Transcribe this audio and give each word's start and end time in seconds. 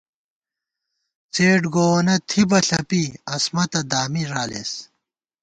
څېڈ 1.33 1.61
گووَنہ 1.73 2.15
تھِی 2.29 2.41
بہ 2.49 2.59
ݪَپی، 2.67 3.03
عصمَتہ 3.33 3.81
دامی 3.91 4.23
ݫالېس 4.31 4.71